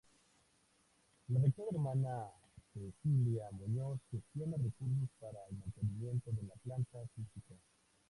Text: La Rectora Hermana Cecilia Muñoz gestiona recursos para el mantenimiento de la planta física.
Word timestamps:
La 1.29 1.39
Rectora 1.41 1.69
Hermana 1.73 2.25
Cecilia 2.73 3.51
Muñoz 3.51 3.99
gestiona 4.09 4.57
recursos 4.57 5.09
para 5.19 5.37
el 5.51 5.55
mantenimiento 5.59 6.31
de 6.31 6.41
la 6.41 6.55
planta 6.55 6.97
física. 7.15 7.53